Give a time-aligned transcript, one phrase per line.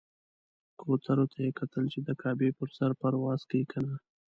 [0.81, 3.95] کوترو ته یې کتل چې د کعبې پر سر پرواز کوي کنه.